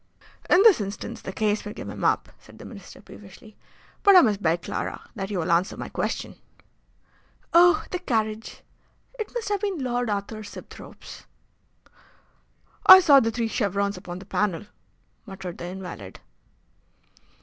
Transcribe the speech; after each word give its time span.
"In 0.49 0.63
this 0.63 0.81
instance 0.81 1.21
the 1.21 1.31
case 1.31 1.63
may 1.63 1.73
give 1.73 1.87
him 1.87 2.03
up," 2.03 2.29
said 2.39 2.57
the 2.57 2.65
Minister, 2.65 3.01
peevishly; 3.03 3.55
"but 4.01 4.15
I 4.15 4.21
must 4.21 4.41
beg, 4.41 4.63
Clara, 4.63 5.07
that 5.15 5.29
you 5.29 5.37
will 5.37 5.51
answer 5.51 5.77
my 5.77 5.89
question." 5.89 6.37
"Oh! 7.53 7.83
the 7.91 7.99
carriage! 7.99 8.63
It 9.19 9.31
must 9.35 9.49
have 9.49 9.61
been 9.61 9.77
Lord 9.83 10.09
Arthur 10.09 10.41
Sibthorpe's." 10.43 11.27
"I 12.87 12.99
saw 12.99 13.19
the 13.19 13.29
three 13.29 13.47
chevrons 13.47 13.95
upon 13.95 14.17
the 14.17 14.25
panel," 14.25 14.65
muttered 15.27 15.59
the 15.59 15.65
invalid. 15.67 16.19